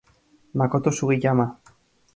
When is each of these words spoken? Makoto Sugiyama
Makoto 0.57 0.89
Sugiyama 0.97 1.45